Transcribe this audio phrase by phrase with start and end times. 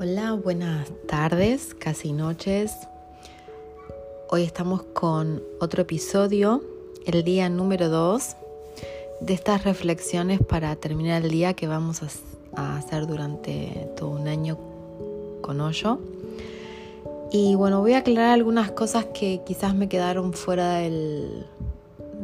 [0.00, 2.72] Hola, buenas tardes, casi noches.
[4.30, 6.62] Hoy estamos con otro episodio,
[7.04, 8.36] el día número 2
[9.22, 12.00] de estas reflexiones para terminar el día que vamos
[12.54, 14.56] a, hacer durante todo un año
[15.40, 15.98] con hoyo.
[17.32, 21.44] Y bueno, voy a aclarar algunas cosas que quizás me quedaron fuera del,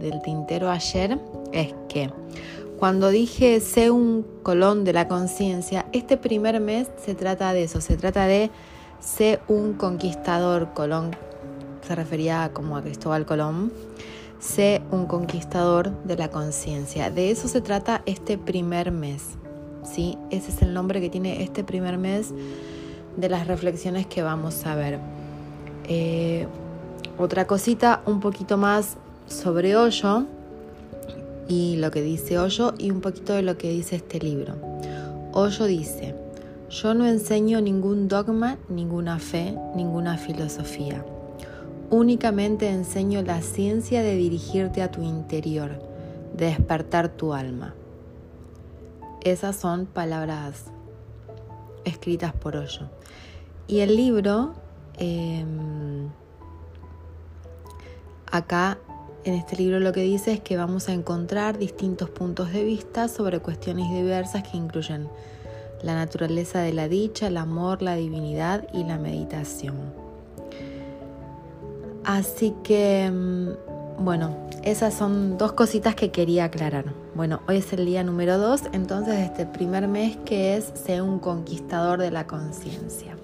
[0.00, 1.16] del tintero ayer.
[1.52, 2.10] Es que
[2.78, 7.80] cuando dije sé un colón de la conciencia, este primer mes se trata de eso,
[7.80, 8.50] se trata de
[9.00, 10.72] sé un conquistador.
[10.72, 11.10] Colón
[11.86, 13.72] se refería como a Cristóbal Colón.
[14.38, 17.10] Sé un conquistador de la conciencia.
[17.10, 19.36] De eso se trata este primer mes.
[19.82, 20.16] ¿sí?
[20.30, 22.32] Ese es el nombre que tiene este primer mes
[23.16, 24.98] de las reflexiones que vamos a ver.
[25.84, 26.46] Eh,
[27.18, 30.26] otra cosita un poquito más sobre Hoyo
[31.50, 34.54] y lo que dice Hoyo y un poquito de lo que dice este libro.
[35.32, 36.14] Hoyo dice,
[36.70, 41.04] yo no enseño ningún dogma, ninguna fe, ninguna filosofía.
[41.90, 45.82] Únicamente enseño la ciencia de dirigirte a tu interior,
[46.36, 47.74] de despertar tu alma.
[49.24, 50.66] Esas son palabras
[51.84, 52.88] escritas por Hoyo.
[53.66, 54.52] Y el libro,
[54.98, 56.10] em,
[58.30, 58.78] acá
[59.24, 63.08] en este libro lo que dice es que vamos a encontrar distintos puntos de vista
[63.08, 65.08] sobre cuestiones diversas que incluyen
[65.82, 69.76] la naturaleza de la dicha, el amor, la divinidad y la meditación.
[72.04, 76.86] Así que, mm, bueno, esas son dos cositas que quería aclarar.
[77.14, 81.18] Bueno, hoy es el día número dos, entonces este primer mes que es Sé un
[81.18, 83.16] conquistador de la conciencia.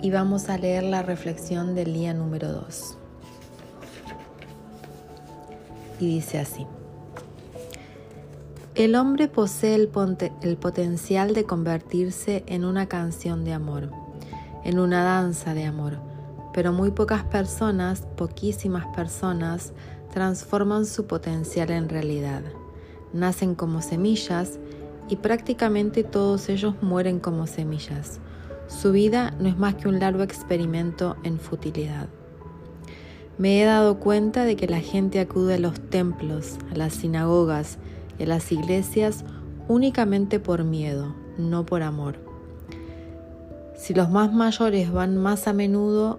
[0.00, 2.98] Y vamos a leer la reflexión del día número dos
[5.98, 6.66] y dice así.
[8.74, 9.90] El hombre posee el,
[10.42, 13.90] el, potencial de convertirse en una canción de amor,
[14.62, 15.98] en una danza de amor,
[16.52, 19.72] pero muy pocas personas, poquísimas personas,
[20.12, 22.42] transforman su potencial en realidad.
[23.12, 24.58] Nacen como semillas
[25.08, 28.20] y prácticamente todos ellos mueren como semillas.
[28.68, 32.08] Su vida no es más que un largo experimento en futilidad.
[33.38, 37.78] Me he dado cuenta de que la gente acude a los templos, a las sinagogas
[38.18, 39.24] y a las iglesias
[39.68, 42.16] únicamente por miedo, no por amor.
[43.76, 46.18] Si los más mayores van más a menudo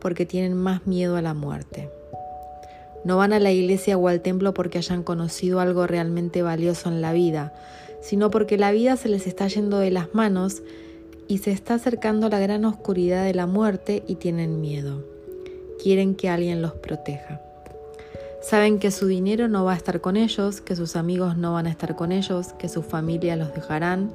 [0.00, 1.88] porque tienen más miedo a la muerte.
[3.04, 7.00] No van a la iglesia o al templo porque hayan conocido algo realmente valioso en
[7.00, 7.54] la vida,
[8.00, 10.64] sino porque la vida se les está yendo de las manos
[11.28, 15.15] y se está acercando la gran oscuridad de la muerte y tienen miedo
[15.86, 17.40] quieren que alguien los proteja.
[18.42, 21.68] Saben que su dinero no va a estar con ellos, que sus amigos no van
[21.68, 24.10] a estar con ellos, que su familia los dejarán,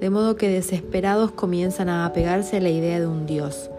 [0.00, 3.70] de modo que desesperados comienzan a apegarse a la idea de un Dios,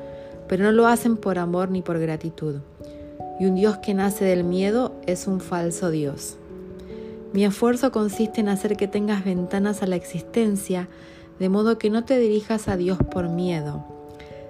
[0.47, 2.61] pero no lo hacen por amor ni por gratitud.
[3.37, 6.37] Y un Dios que nace del miedo es un falso Dios.
[7.33, 10.87] Mi esfuerzo consiste en hacer que tengas ventanas a la existencia,
[11.37, 13.94] de modo que no te dirijas a Dios por miedo,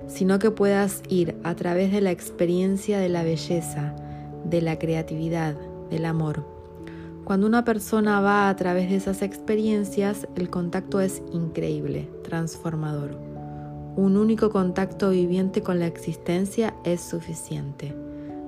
[0.08, 3.96] sino que puedas ir a través de la experiencia de la belleza,
[4.44, 5.56] de la creatividad,
[5.90, 6.46] del amor.
[7.24, 13.18] Cuando una persona va a través de esas experiencias, el contacto es increíble, transformador.
[13.96, 17.96] Un único contacto viviente con la existencia es suficiente.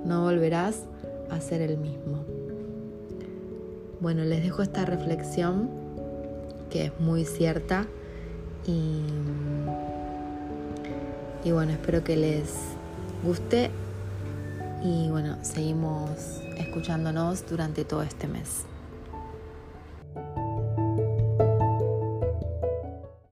[0.05, 0.85] No volverás
[1.31, 2.25] a ser el mismo.
[3.99, 5.69] Bueno, les dejo esta reflexión
[6.69, 7.87] que es muy cierta
[8.67, 9.01] y
[11.47, 12.49] y bueno, espero que les
[13.23, 13.71] guste
[14.83, 18.65] y bueno, seguimos escuchándonos durante todo este mes.